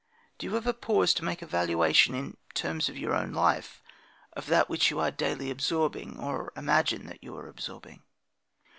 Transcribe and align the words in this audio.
Do 0.39 0.47
you 0.47 0.57
ever 0.57 0.73
pause 0.73 1.13
to 1.13 1.23
make 1.23 1.43
a 1.43 1.45
valuation, 1.45 2.15
in 2.15 2.35
terms 2.55 2.89
of 2.89 2.97
your 2.97 3.13
own 3.13 3.33
life, 3.33 3.83
of 4.33 4.47
that 4.47 4.67
which 4.67 4.89
you 4.89 4.99
are 4.99 5.11
daily 5.11 5.51
absorbing, 5.51 6.17
or 6.19 6.51
imagine 6.57 7.15
you 7.21 7.37
are 7.37 7.47
absorbing? 7.47 8.01